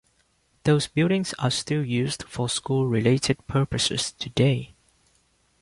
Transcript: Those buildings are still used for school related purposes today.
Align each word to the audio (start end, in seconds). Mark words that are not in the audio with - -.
Those 0.63 0.87
buildings 0.87 1.35
are 1.37 1.51
still 1.51 1.85
used 1.85 2.23
for 2.23 2.49
school 2.49 2.87
related 2.87 3.45
purposes 3.45 4.11
today. 4.11 4.73